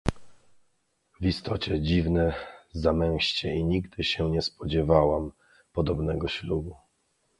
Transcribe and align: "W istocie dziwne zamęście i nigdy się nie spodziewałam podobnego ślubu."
"W 1.21 1.25
istocie 1.25 1.81
dziwne 1.81 2.33
zamęście 2.71 3.55
i 3.55 3.63
nigdy 3.65 4.03
się 4.03 4.29
nie 4.31 4.41
spodziewałam 4.41 5.31
podobnego 5.73 6.27
ślubu." 6.27 6.75